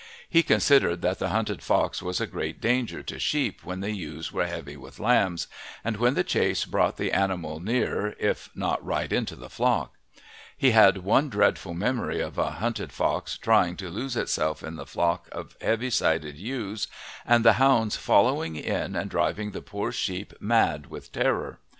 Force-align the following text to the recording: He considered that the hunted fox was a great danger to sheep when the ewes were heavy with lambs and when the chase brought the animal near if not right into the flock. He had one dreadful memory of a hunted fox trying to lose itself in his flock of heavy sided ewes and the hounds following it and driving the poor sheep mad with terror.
He 0.27 0.41
considered 0.41 1.03
that 1.03 1.19
the 1.19 1.29
hunted 1.29 1.61
fox 1.61 2.01
was 2.01 2.19
a 2.19 2.25
great 2.25 2.59
danger 2.59 3.03
to 3.03 3.19
sheep 3.19 3.63
when 3.63 3.81
the 3.81 3.91
ewes 3.91 4.31
were 4.31 4.47
heavy 4.47 4.75
with 4.75 4.99
lambs 4.99 5.45
and 5.83 5.97
when 5.97 6.15
the 6.15 6.23
chase 6.23 6.65
brought 6.65 6.97
the 6.97 7.11
animal 7.11 7.59
near 7.59 8.15
if 8.19 8.49
not 8.55 8.83
right 8.83 9.13
into 9.13 9.35
the 9.35 9.47
flock. 9.47 9.93
He 10.57 10.71
had 10.71 11.03
one 11.03 11.29
dreadful 11.29 11.75
memory 11.75 12.19
of 12.19 12.39
a 12.39 12.49
hunted 12.53 12.91
fox 12.91 13.37
trying 13.37 13.75
to 13.77 13.91
lose 13.91 14.17
itself 14.17 14.63
in 14.63 14.77
his 14.77 14.89
flock 14.89 15.29
of 15.31 15.55
heavy 15.61 15.91
sided 15.91 16.35
ewes 16.35 16.87
and 17.23 17.45
the 17.45 17.53
hounds 17.61 17.95
following 17.95 18.55
it 18.55 18.69
and 18.95 19.07
driving 19.07 19.51
the 19.51 19.61
poor 19.61 19.91
sheep 19.91 20.33
mad 20.39 20.87
with 20.87 21.11
terror. 21.11 21.59